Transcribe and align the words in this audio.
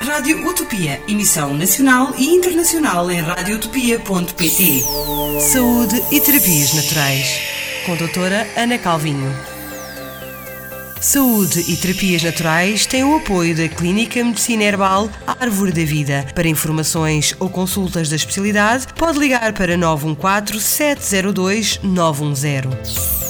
Rádio 0.00 0.46
Utopia, 0.48 1.02
emissão 1.08 1.54
nacional 1.54 2.14
e 2.16 2.26
internacional 2.26 3.10
em 3.10 3.20
radioutopia.pt. 3.20 4.84
Saúde 5.40 6.02
e 6.10 6.20
terapias 6.20 6.72
naturais. 6.72 7.40
Com 7.84 7.92
a 7.92 7.96
doutora 7.96 8.46
Ana 8.56 8.78
Calvinho. 8.78 9.34
Saúde 11.00 11.64
e 11.68 11.76
terapias 11.76 12.22
naturais 12.22 12.86
têm 12.86 13.04
o 13.04 13.16
apoio 13.16 13.56
da 13.56 13.68
Clínica 13.68 14.22
Medicina 14.24 14.64
Herbal 14.64 15.10
Árvore 15.26 15.72
da 15.72 15.84
Vida. 15.84 16.26
Para 16.34 16.48
informações 16.48 17.34
ou 17.38 17.50
consultas 17.50 18.08
da 18.08 18.16
especialidade, 18.16 18.86
pode 18.94 19.18
ligar 19.18 19.52
para 19.52 19.76
914 19.76 20.60
702 20.64 21.80
910. 21.82 23.27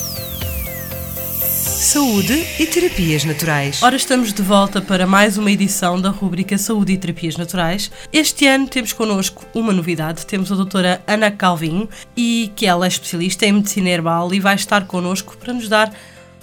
Saúde 1.79 2.45
e 2.58 2.66
Terapias 2.66 3.24
Naturais. 3.24 3.80
Ora, 3.84 3.95
estamos 3.95 4.32
de 4.32 4.42
volta 4.42 4.82
para 4.82 5.06
mais 5.06 5.38
uma 5.38 5.48
edição 5.48 6.00
da 6.00 6.10
rubrica 6.10 6.58
Saúde 6.58 6.95
e 6.95 6.98
Terapias 6.98 7.36
Naturais. 7.36 7.88
Este 8.12 8.48
ano 8.48 8.66
temos 8.66 8.92
connosco 8.92 9.46
uma 9.55 9.73
novidade. 9.73 10.27
Temos 10.27 10.50
a 10.50 10.56
doutora 10.56 11.00
Ana 11.06 11.30
Calvinho, 11.30 11.88
e 12.16 12.52
que 12.56 12.66
ela 12.66 12.84
é 12.84 12.88
especialista 12.88 13.46
em 13.46 13.52
medicina 13.52 13.91
herbal 13.91 14.34
e 14.34 14.41
vai 14.41 14.56
estar 14.56 14.88
connosco 14.88 15.36
para 15.36 15.52
nos 15.52 15.69
dar 15.69 15.95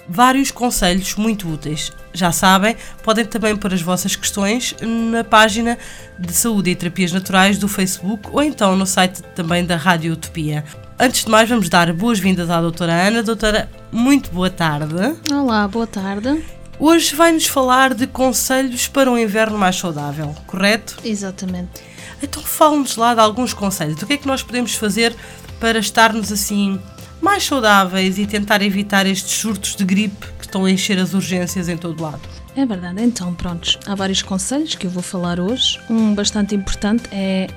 vários 0.07 0.51
conselhos 0.51 1.15
muito 1.15 1.51
úteis. 1.51 1.91
Já 2.13 2.31
sabem, 2.31 2.77
podem 3.03 3.25
também 3.25 3.57
pôr 3.57 3.73
as 3.73 3.81
vossas 3.81 4.15
questões 4.15 4.73
na 4.81 5.21
página 5.25 5.77
de 6.17 6.31
Saúde 6.31 6.69
e 6.69 6.75
Terapias 6.75 7.11
Naturais 7.11 7.57
do 7.57 7.67
Facebook 7.67 8.29
ou 8.31 8.41
então 8.41 8.77
no 8.77 8.85
site 8.85 9.21
também 9.35 9.65
da 9.65 9.75
Rádio 9.75 10.13
Utopia. 10.13 10.63
Antes 10.97 11.25
de 11.25 11.29
mais, 11.29 11.49
vamos 11.49 11.67
dar 11.67 11.91
boas-vindas 11.91 12.49
à 12.49 12.61
doutora 12.61 12.93
Ana. 12.93 13.21
Doutora, 13.21 13.69
muito 13.91 14.31
boa 14.31 14.49
tarde. 14.49 14.95
Olá, 15.29 15.67
boa 15.67 15.85
tarde. 15.85 16.41
Hoje 16.79 17.13
vai-nos 17.13 17.47
falar 17.47 17.93
de 17.93 18.07
conselhos 18.07 18.87
para 18.87 19.11
um 19.11 19.17
inverno 19.17 19.57
mais 19.57 19.75
saudável, 19.75 20.33
correto? 20.47 20.95
Exatamente. 21.03 21.81
Então 22.23 22.41
fale-nos 22.41 22.95
lá 22.95 23.13
de 23.13 23.19
alguns 23.19 23.53
conselhos. 23.53 24.01
O 24.01 24.07
que 24.07 24.13
é 24.13 24.17
que 24.17 24.25
nós 24.25 24.41
podemos 24.41 24.73
fazer 24.75 25.13
para 25.59 25.79
estarmos 25.79 26.31
assim 26.31 26.79
mais 27.21 27.43
saudáveis 27.43 28.17
e 28.17 28.25
tentar 28.25 28.61
evitar 28.61 29.05
estes 29.05 29.33
surtos 29.33 29.75
de 29.75 29.83
gripe 29.83 30.27
que 30.39 30.45
estão 30.45 30.63
a 30.63 30.71
encher 30.71 30.97
as 30.97 31.13
urgências 31.13 31.67
em 31.67 31.75
todo 31.75 32.01
lado? 32.01 32.21
É 32.55 32.65
verdade. 32.65 33.01
Então, 33.03 33.33
prontos, 33.33 33.77
há 33.85 33.95
vários 33.95 34.21
conselhos 34.21 34.75
que 34.75 34.87
eu 34.87 34.91
vou 34.91 35.03
falar 35.03 35.41
hoje. 35.41 35.77
Um 35.89 36.15
bastante 36.15 36.55
importante 36.55 37.03
é 37.11 37.47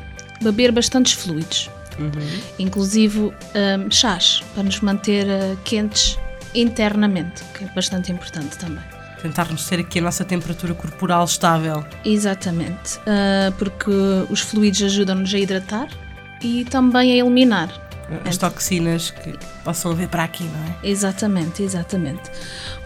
beber 0.42 0.72
bastantes 0.72 1.12
fluidos. 1.12 1.70
Uhum. 1.98 2.40
Inclusive 2.58 3.18
um, 3.18 3.90
chás, 3.90 4.42
para 4.54 4.62
nos 4.62 4.80
manter 4.80 5.26
uh, 5.26 5.56
quentes 5.64 6.18
internamente, 6.54 7.42
que 7.54 7.64
é 7.64 7.68
bastante 7.68 8.12
importante 8.12 8.56
também. 8.58 8.84
Tentarmos 9.20 9.66
ter 9.66 9.80
aqui 9.80 9.98
a 9.98 10.02
nossa 10.02 10.24
temperatura 10.24 10.74
corporal 10.74 11.24
estável. 11.24 11.84
Exatamente, 12.04 12.98
uh, 12.98 13.52
porque 13.58 13.90
os 14.30 14.40
fluidos 14.40 14.82
ajudam-nos 14.82 15.34
a 15.34 15.38
hidratar 15.38 15.88
e 16.40 16.64
também 16.64 17.12
a 17.12 17.16
eliminar 17.16 17.88
as 18.24 18.36
toxinas 18.36 19.10
que 19.10 19.34
possam 19.62 19.92
haver 19.92 20.08
para 20.08 20.24
aqui, 20.24 20.44
não 20.44 20.64
é? 20.64 20.88
Exatamente, 20.88 21.62
exatamente. 21.62 22.30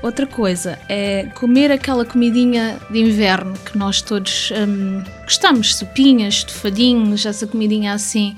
Outra 0.03 0.27
coisa 0.27 0.79
é 0.89 1.27
comer 1.35 1.71
aquela 1.71 2.05
comidinha 2.05 2.79
de 2.91 2.99
inverno 2.99 3.55
que 3.59 3.79
nós 3.79 4.03
todos 4.03 4.51
hum, 4.51 5.03
gostamos, 5.23 5.77
sopinhas, 5.77 6.35
estofadinhos, 6.35 7.25
essa 7.25 7.47
comidinha 7.47 7.93
assim 7.93 8.37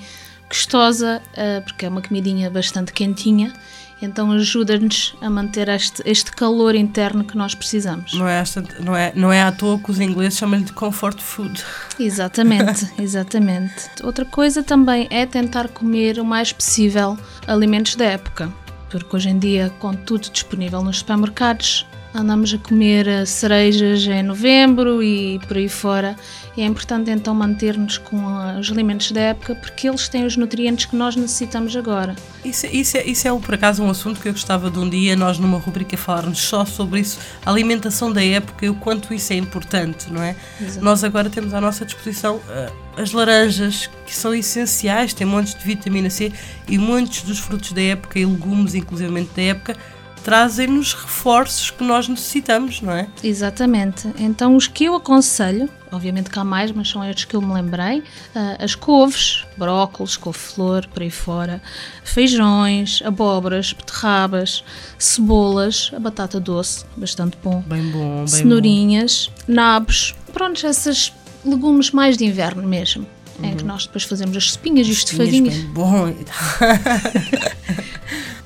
gostosa, 0.49 1.21
uh, 1.33 1.63
porque 1.65 1.87
é 1.87 1.89
uma 1.89 2.03
comidinha 2.03 2.51
bastante 2.51 2.93
quentinha, 2.93 3.53
então 4.01 4.31
ajuda-nos 4.33 5.15
a 5.21 5.31
manter 5.31 5.69
este, 5.69 6.03
este 6.05 6.31
calor 6.33 6.75
interno 6.75 7.25
que 7.25 7.37
nós 7.37 7.55
precisamos. 7.55 8.15
Não 8.15 8.29
é, 8.29 8.41
esta, 8.41 8.63
não, 8.81 8.95
é, 8.95 9.13
não 9.15 9.33
é 9.33 9.43
à 9.43 9.51
toa 9.51 9.79
que 9.79 9.91
os 9.91 10.01
ingleses 10.01 10.39
chamam-lhe 10.39 10.65
de 10.65 10.73
comfort 10.73 11.21
food. 11.21 11.63
Exatamente, 11.99 12.87
exatamente. 13.01 13.91
Outra 14.03 14.25
coisa 14.25 14.63
também 14.63 15.07
é 15.11 15.25
tentar 15.27 15.69
comer 15.69 16.19
o 16.19 16.25
mais 16.25 16.53
possível 16.53 17.19
alimentos 17.47 17.97
da 17.97 18.05
época, 18.05 18.53
porque 18.91 19.17
hoje 19.17 19.31
em 19.31 19.39
dia, 19.39 19.73
com 19.79 19.95
tudo 19.95 20.29
disponível 20.31 20.83
nos 20.83 20.99
supermercados, 20.99 21.87
andamos 22.15 22.55
a 22.55 22.59
comer 22.59 23.09
eh, 23.09 23.27
cerejas 23.27 24.07
em 24.07 24.23
novembro 24.23 25.03
e 25.03 25.41
por 25.41 25.57
aí 25.57 25.69
fora. 25.69 26.17
E 26.57 26.63
é 26.63 26.65
importante 26.65 27.11
então 27.11 27.35
manter-nos 27.35 27.99
com 27.99 28.17
eh, 28.41 28.61
os 28.61 28.71
alimentos 28.71 29.11
da 29.11 29.21
época 29.21 29.57
porque 29.57 29.89
eles 29.89 30.09
têm 30.09 30.25
os 30.25 30.37
nutrientes 30.37 30.87
que 30.87 30.95
nós 30.95 31.17
necessitamos 31.17 31.75
agora. 31.75 32.15
Isso, 32.45 32.67
isso, 32.67 32.97
é, 32.97 33.05
isso 33.05 33.27
é 33.27 33.39
por 33.39 33.55
acaso 33.55 33.83
um 33.83 33.91
assunto 33.91 34.21
que 34.21 34.29
eu 34.29 34.33
gostava 34.33 34.71
de 34.71 34.79
um 34.79 34.89
dia 34.89 35.17
nós 35.17 35.39
numa 35.39 35.59
rubrica 35.59 35.97
falarmos 35.97 36.39
só 36.39 36.65
sobre 36.65 37.01
isso, 37.01 37.19
a 37.45 37.51
alimentação 37.51 38.13
da 38.13 38.25
época 38.25 38.65
e 38.65 38.69
o 38.69 38.75
quanto 38.75 39.13
isso 39.13 39.33
é 39.33 39.37
importante, 39.37 40.13
não 40.13 40.23
é? 40.23 40.37
Exato. 40.61 40.85
Nós 40.85 41.03
agora 41.03 41.29
temos 41.29 41.53
à 41.53 41.61
nossa 41.61 41.85
disposição 41.85 42.37
uh, 42.37 42.85
as 42.97 43.13
laranjas, 43.13 43.89
que 44.07 44.15
são 44.15 44.35
essenciais, 44.35 45.13
têm 45.13 45.27
montes 45.27 45.55
de 45.55 45.65
vitamina 45.65 46.09
C 46.09 46.33
e 46.69 46.79
muitos 46.79 47.23
dos 47.23 47.39
frutos 47.39 47.73
da 47.73 47.83
época 47.83 48.19
e 48.19 48.25
legumes, 48.25 48.75
inclusivamente 48.75 49.31
da 49.35 49.43
época, 49.43 49.77
trazem-nos 50.25 50.95
reforços 50.95 51.71
que 51.71 51.85
nós 51.85 52.09
necessitamos, 52.09 52.81
não 52.81 52.93
é? 52.93 53.07
Exatamente. 53.23 54.09
Então, 54.19 54.57
os 54.57 54.67
que 54.67 54.85
eu 54.85 54.97
aconselho, 54.97 55.69
obviamente 55.93 56.31
que 56.31 56.39
há 56.39 56.43
mais, 56.45 56.73
mas 56.73 56.89
são 56.89 57.05
estes 57.05 57.27
que 57.27 57.37
eu 57.37 57.43
me 57.43 57.53
lembrei: 57.53 57.99
uh, 57.99 58.05
as 58.59 58.75
couves, 58.75 59.45
brócolis, 59.57 60.17
couve-flor, 60.17 60.89
por 60.89 61.03
aí 61.03 61.11
fora, 61.11 61.63
feijões, 62.03 63.03
abóboras, 63.05 63.75
beterrabas, 63.75 64.65
cebolas, 64.99 65.93
a 65.95 66.01
batata 66.01 66.41
doce, 66.41 66.87
bastante 66.97 67.37
bom, 67.45 67.63
bem 67.67 67.83
bom, 67.91 68.17
bem 68.17 68.27
cenourinhas, 68.27 69.31
bom. 69.47 69.55
nabos, 69.55 70.15
pronto, 70.33 70.67
esses 70.67 71.13
legumes 71.45 71.91
mais 71.91 72.17
de 72.17 72.25
inverno 72.25 72.67
mesmo. 72.67 73.07
Uhum. 73.39 73.47
Em 73.47 73.57
que 73.57 73.65
nós 73.65 73.85
depois 73.85 74.05
fazemos 74.05 74.37
as 74.37 74.53
sopinhas 74.53 74.87
e 74.87 74.91
os 74.93 74.99
estofadinhos. 74.99 75.57
Bom. 75.65 76.15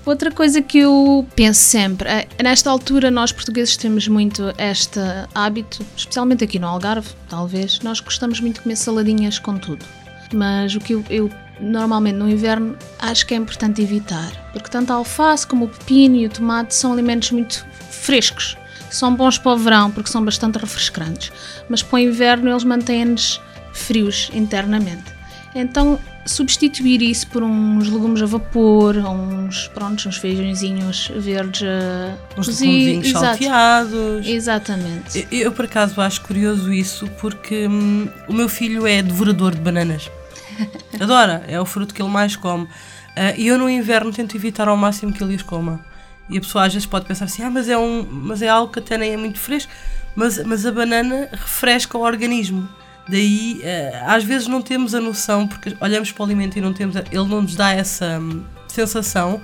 Outra 0.09 0.31
coisa 0.31 0.63
que 0.63 0.79
eu 0.79 1.27
penso 1.37 1.61
sempre, 1.61 2.09
é, 2.09 2.27
nesta 2.43 2.71
altura 2.71 3.11
nós 3.11 3.31
portugueses 3.31 3.77
temos 3.77 4.09
muito 4.09 4.55
este 4.57 4.99
hábito, 5.35 5.85
especialmente 5.95 6.43
aqui 6.43 6.59
no 6.59 6.67
Algarve, 6.67 7.11
talvez, 7.29 7.81
nós 7.81 8.01
gostamos 8.01 8.41
muito 8.41 8.55
de 8.55 8.63
comer 8.63 8.77
saladinhas 8.77 9.39
com 9.39 9.59
tudo. 9.59 9.85
Mas 10.33 10.75
o 10.75 10.81
que 10.81 10.95
eu, 10.95 11.05
eu 11.11 11.31
normalmente 11.61 12.17
no 12.17 12.27
inverno 12.27 12.75
acho 12.99 13.27
que 13.27 13.35
é 13.35 13.37
importante 13.37 13.83
evitar, 13.83 14.33
porque 14.51 14.71
tanto 14.71 14.95
a 14.95 14.97
alface 14.97 15.47
como 15.47 15.67
o 15.67 15.69
pepino 15.69 16.17
e 16.17 16.25
o 16.25 16.31
tomate 16.31 16.75
são 16.75 16.91
alimentos 16.91 17.31
muito 17.31 17.67
frescos. 17.91 18.57
São 18.91 19.15
bons 19.15 19.37
para 19.37 19.53
o 19.53 19.59
verão 19.59 19.91
porque 19.91 20.11
são 20.11 20.25
bastante 20.25 20.57
refrescantes, 20.57 21.31
mas 21.69 21.83
para 21.83 21.97
o 21.97 21.99
inverno 21.99 22.49
eles 22.49 22.65
mantêm-nos 22.65 23.43
frios 23.75 24.31
internamente. 24.33 25.18
Então 25.55 25.99
substituir 26.27 27.01
isso 27.01 27.27
por 27.29 27.43
uns 27.43 27.89
legumes 27.89 28.21
a 28.23 28.27
vapor, 28.27 28.97
uns, 28.97 29.69
pronto, 29.69 30.09
uns 30.09 30.17
feijõezinhos 30.19 31.11
verdes 31.17 31.63
uns 32.37 32.47
cozidos. 32.47 33.11
salteados. 33.13 34.27
Exatamente. 34.27 35.27
Eu, 35.31 35.41
eu, 35.41 35.53
por 35.53 35.65
acaso 35.65 36.01
acho 36.01 36.21
curioso 36.23 36.73
isso 36.73 37.09
porque 37.21 37.67
hum, 37.67 38.09
o 38.29 38.33
meu 38.33 38.49
filho 38.49 38.87
é 38.87 39.03
devorador 39.03 39.55
de 39.55 39.61
bananas. 39.61 40.11
Adora, 41.01 41.45
é 41.49 41.61
o 41.61 41.65
fruto 41.65 41.95
que 41.95 42.03
ele 42.03 42.11
mais 42.11 42.37
come. 42.37 42.65
Uh, 42.65 43.35
e 43.37 43.49
eu 43.49 43.59
no 43.59 43.69
inverno 43.69 44.13
tento 44.13 44.37
evitar 44.37 44.69
ao 44.69 44.77
máximo 44.77 45.13
que 45.13 45.23
ele 45.23 45.35
os 45.35 45.43
coma. 45.43 45.85
E 46.29 46.37
a 46.37 46.41
pessoa 46.41 46.67
às 46.67 46.75
vezes 46.75 46.87
pode 46.87 47.07
pensar 47.07 47.25
assim, 47.25 47.43
ah, 47.43 47.51
mas 47.51 47.69
é, 47.69 47.79
um, 47.79 48.07
mas 48.11 48.43
é 48.43 48.49
algo 48.49 48.73
que 48.73 48.79
até 48.79 48.99
nem 48.99 49.15
é 49.15 49.17
muito 49.17 49.39
fresco. 49.39 49.73
Mas, 50.15 50.45
mas 50.45 50.67
a 50.67 50.73
banana 50.73 51.29
refresca 51.33 51.97
o 51.97 52.03
organismo. 52.03 52.69
Daí, 53.09 53.61
eh, 53.63 54.03
às 54.07 54.23
vezes 54.23 54.47
não 54.47 54.61
temos 54.61 54.95
a 54.95 55.01
noção, 55.01 55.47
porque 55.47 55.75
olhamos 55.81 56.13
para 56.13 56.23
o 56.23 56.27
alimento 56.27 56.59
e 56.59 56.61
não 56.61 56.75
temos, 56.75 56.95
ele 56.97 57.07
não 57.13 57.43
nos 57.43 57.57
dá 57.57 57.73
essa 57.73 58.19
hum, 58.21 58.45
sensação, 58.69 59.41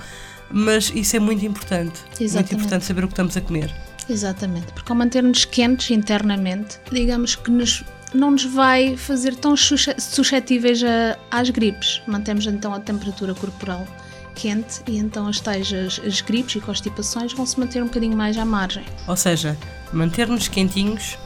mas 0.50 0.92
isso 0.94 1.16
é 1.16 1.18
muito 1.18 1.44
importante. 1.46 2.00
Exatamente. 2.20 2.34
Muito 2.34 2.54
importante 2.54 2.84
saber 2.84 3.04
o 3.04 3.08
que 3.08 3.12
estamos 3.14 3.36
a 3.36 3.40
comer. 3.40 3.74
Exatamente, 4.08 4.72
porque 4.74 4.92
ao 4.92 4.98
manter-nos 4.98 5.46
quentes 5.46 5.90
internamente, 5.90 6.78
digamos 6.92 7.36
que 7.36 7.50
nos, 7.50 7.82
não 8.12 8.32
nos 8.32 8.44
vai 8.44 8.98
fazer 8.98 9.34
tão 9.34 9.56
suscetíveis 9.56 10.82
a, 10.84 11.18
às 11.30 11.48
gripes. 11.48 12.02
Mantemos 12.06 12.46
então 12.46 12.74
a 12.74 12.80
temperatura 12.80 13.34
corporal 13.34 13.86
quente 14.34 14.82
e 14.86 14.98
então 14.98 15.28
as 15.28 15.40
tais 15.40 15.72
as, 15.72 16.00
as 16.04 16.20
gripes 16.20 16.56
e 16.56 16.60
constipações 16.60 17.32
vão 17.32 17.46
se 17.46 17.58
manter 17.58 17.82
um 17.82 17.86
bocadinho 17.86 18.16
mais 18.16 18.36
à 18.36 18.44
margem. 18.44 18.84
Ou 19.06 19.16
seja, 19.16 19.56
manter-nos 19.92 20.48
quentinhos 20.48 21.16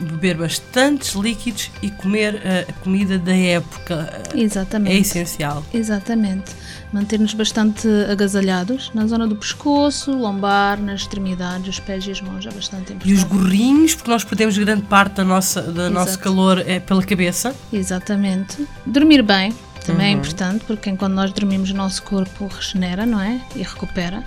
beber 0.00 0.36
bastantes 0.36 1.14
líquidos 1.14 1.70
e 1.82 1.90
comer 1.90 2.42
a 2.68 2.72
comida 2.84 3.18
da 3.18 3.34
época. 3.36 4.22
Exatamente. 4.34 4.96
É 4.96 5.00
essencial. 5.00 5.64
Exatamente. 5.72 6.52
Manter-nos 6.92 7.34
bastante 7.34 7.86
agasalhados 8.10 8.90
na 8.94 9.06
zona 9.06 9.26
do 9.26 9.36
pescoço, 9.36 10.10
lombar, 10.12 10.80
nas 10.80 11.02
extremidades, 11.02 11.68
os 11.68 11.80
pés 11.80 12.06
e 12.06 12.10
as 12.10 12.20
mãos 12.20 12.46
é 12.46 12.50
bastante 12.50 12.92
importante. 12.92 13.10
E 13.10 13.12
os 13.12 13.24
gorrinhos, 13.24 13.94
porque 13.94 14.10
nós 14.10 14.24
perdemos 14.24 14.56
grande 14.56 14.82
parte 14.82 15.16
da 15.16 15.24
nossa, 15.24 15.60
do 15.60 15.90
nosso 15.90 16.18
calor 16.18 16.62
é 16.66 16.80
pela 16.80 17.02
cabeça. 17.02 17.54
Exatamente. 17.72 18.66
Dormir 18.86 19.22
bem 19.22 19.52
também 19.88 20.08
é 20.08 20.10
uhum. 20.10 20.16
é 20.16 20.18
importante, 20.18 20.64
porque 20.66 20.92
quando 20.92 21.14
nós 21.14 21.32
dormimos 21.32 21.70
o 21.70 21.74
nosso 21.74 22.02
corpo 22.02 22.46
regenera, 22.46 23.06
não 23.06 23.20
é? 23.20 23.40
E 23.56 23.62
recupera. 23.62 24.22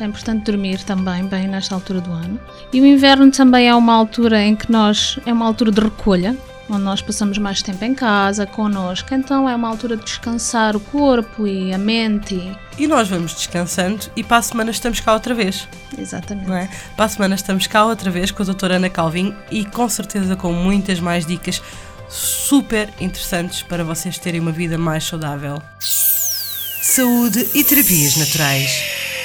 É 0.00 0.04
importante 0.06 0.44
dormir 0.44 0.82
também 0.82 1.24
bem 1.26 1.46
nesta 1.46 1.74
altura 1.74 2.00
do 2.00 2.10
ano. 2.10 2.40
E 2.72 2.80
o 2.80 2.86
inverno 2.86 3.30
também 3.30 3.68
é 3.68 3.74
uma 3.74 3.92
altura 3.94 4.42
em 4.42 4.56
que 4.56 4.72
nós 4.72 5.18
é 5.26 5.32
uma 5.32 5.46
altura 5.46 5.70
de 5.70 5.80
recolha. 5.80 6.36
onde 6.70 6.84
nós 6.84 7.02
passamos 7.02 7.36
mais 7.36 7.62
tempo 7.62 7.84
em 7.84 7.94
casa, 7.94 8.46
connosco. 8.46 9.12
Então 9.12 9.48
é 9.48 9.54
uma 9.56 9.68
altura 9.68 9.96
de 9.96 10.04
descansar 10.04 10.76
o 10.76 10.80
corpo 10.80 11.46
e 11.46 11.74
a 11.74 11.78
mente. 11.78 12.40
E 12.78 12.86
nós 12.86 13.08
vamos 13.08 13.34
descansando 13.34 14.06
e 14.14 14.22
para 14.22 14.36
a 14.36 14.42
semana 14.42 14.70
estamos 14.70 15.00
cá 15.00 15.12
outra 15.12 15.34
vez. 15.34 15.68
Exatamente. 15.98 16.48
Não 16.48 16.56
é? 16.56 16.68
Para 16.96 17.06
a 17.06 17.08
semana 17.08 17.34
estamos 17.34 17.66
cá 17.66 17.84
outra 17.84 18.10
vez 18.10 18.30
com 18.30 18.42
a 18.42 18.46
doutora 18.46 18.76
Ana 18.76 18.88
Calvin 18.88 19.34
e 19.50 19.64
com 19.64 19.88
certeza 19.88 20.36
com 20.36 20.52
muitas 20.52 21.00
mais 21.00 21.26
dicas 21.26 21.60
super 22.08 22.88
interessantes 23.00 23.62
para 23.62 23.82
vocês 23.84 24.16
terem 24.18 24.40
uma 24.40 24.52
vida 24.52 24.78
mais 24.78 25.04
saudável. 25.04 25.60
Saúde 25.80 27.48
e 27.54 27.64
terapias 27.64 28.16
naturais. 28.16 28.89